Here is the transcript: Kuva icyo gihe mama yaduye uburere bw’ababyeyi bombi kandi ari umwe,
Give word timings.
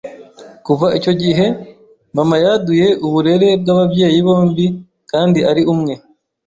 Kuva 0.65 0.87
icyo 0.97 1.13
gihe 1.23 1.45
mama 2.17 2.35
yaduye 2.43 2.87
uburere 3.05 3.49
bw’ababyeyi 3.61 4.19
bombi 4.27 4.65
kandi 5.11 5.39
ari 5.49 5.61
umwe, 5.73 5.93